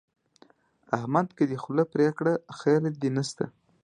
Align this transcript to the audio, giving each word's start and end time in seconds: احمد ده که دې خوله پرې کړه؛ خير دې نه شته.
احمد 0.97 1.25
ده 1.29 1.33
که 1.37 1.43
دې 1.49 1.57
خوله 1.63 1.83
پرې 1.91 2.07
کړه؛ 2.17 2.33
خير 2.59 2.81
دې 3.01 3.09
نه 3.17 3.23
شته. 3.29 3.45